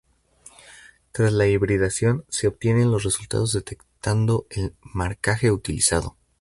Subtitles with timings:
[1.11, 6.15] Tras la hibridación, se obtienen los resultados detectando el marcaje utilizado.